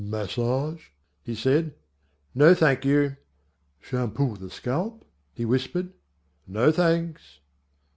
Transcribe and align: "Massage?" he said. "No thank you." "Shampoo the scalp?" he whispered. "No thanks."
"Massage?" 0.03 0.87
he 1.21 1.35
said. 1.35 1.75
"No 2.33 2.55
thank 2.55 2.83
you." 2.85 3.17
"Shampoo 3.79 4.35
the 4.35 4.49
scalp?" 4.49 5.05
he 5.31 5.45
whispered. 5.45 5.93
"No 6.47 6.71
thanks." 6.71 7.37